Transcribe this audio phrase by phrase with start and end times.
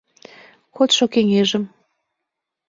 [0.75, 1.63] КОДШО КЕҤЕЖЫМ